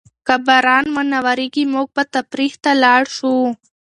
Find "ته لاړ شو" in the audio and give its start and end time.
2.63-3.35